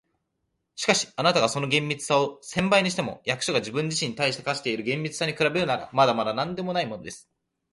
[0.73, 7.29] 「しかし、あなたがその厳密さを千倍にしても、役所が自分自身に対して課している厳密さに比べるなら、まだまだなんでもないものです。